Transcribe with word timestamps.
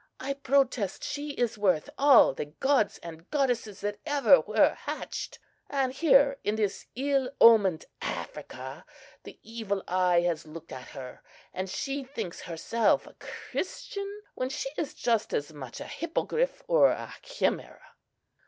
I 0.19 0.33
protest 0.33 1.03
she 1.03 1.29
is 1.33 1.59
worth 1.59 1.87
all 1.95 2.33
the 2.33 2.45
gods 2.45 2.97
and 3.03 3.29
goddesses 3.29 3.81
that 3.81 3.99
ever 4.03 4.41
were 4.41 4.73
hatched! 4.73 5.37
And 5.69 5.93
here, 5.93 6.39
in 6.43 6.55
this 6.55 6.87
ill 6.95 7.29
omened 7.39 7.85
Africa, 8.01 8.83
the 9.25 9.37
evil 9.43 9.83
eye 9.87 10.21
has 10.21 10.47
looked 10.47 10.71
at 10.71 10.87
her, 10.97 11.21
and 11.53 11.69
she 11.69 12.03
thinks 12.03 12.41
herself 12.41 13.05
a 13.05 13.13
Christian, 13.19 14.23
when 14.33 14.49
she 14.49 14.69
is 14.75 14.95
just 14.95 15.35
as 15.35 15.53
much 15.53 15.79
a 15.79 15.85
hippogriff, 15.85 16.63
or 16.67 16.89
a 16.89 17.13
chimæra." 17.21 17.77